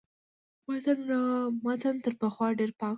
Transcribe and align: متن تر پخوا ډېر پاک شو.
متن 1.65 1.95
تر 2.03 2.13
پخوا 2.21 2.47
ډېر 2.59 2.71
پاک 2.79 2.87
شو. 2.87 2.89